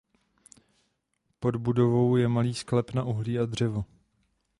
Pod 1.39 1.55
budovou 1.55 2.15
je 2.15 2.27
malý 2.27 2.53
sklep 2.53 2.91
na 2.93 3.03
uhlí 3.03 3.39
a 3.39 3.45
dřevo. 3.45 3.85